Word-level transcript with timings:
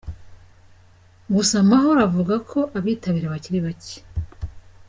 Gusa, 1.33 1.55
Mahoro 1.69 1.99
avuga 2.07 2.35
ko 2.49 2.59
abitabira 2.77 3.33
bakiri 3.33 3.59
bake. 3.65 3.97